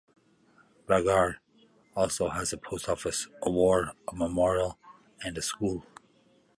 Bragar 0.87 1.35
also 1.95 2.29
has 2.29 2.51
a 2.51 2.57
post 2.57 2.89
office, 2.89 3.27
a 3.43 3.51
war 3.51 3.93
memorial, 4.11 4.79
and 5.23 5.37
a 5.37 5.43
school. 5.43 5.85